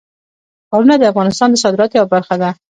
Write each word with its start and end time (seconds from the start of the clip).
ښارونه 0.69 0.95
د 0.97 1.03
افغانستان 1.11 1.49
د 1.51 1.55
صادراتو 1.63 1.97
یوه 1.97 2.11
برخه 2.15 2.35
ده. 2.41 2.49